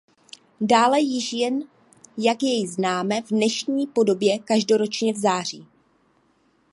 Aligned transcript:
Dále 0.61 0.99
již 0.99 1.33
jen 1.33 1.63
jak 2.17 2.43
jej 2.43 2.67
známe 2.67 3.21
v 3.21 3.29
dnešní 3.29 3.87
podobě 3.87 4.39
každoročně 4.39 5.13
v 5.13 5.17
září. 5.17 5.67